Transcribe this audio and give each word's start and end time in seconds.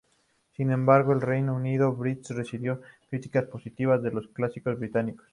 Sin 0.53 0.71
embargo, 0.71 1.11
en 1.11 1.17
el 1.19 1.21
Reino 1.21 1.53
Unido, 1.53 1.93
Blitz 1.93 2.31
recibió 2.31 2.81
críticas 3.07 3.43
positivas 3.45 4.01
de 4.01 4.09
los 4.09 4.27
críticos 4.29 4.79
británicos. 4.79 5.27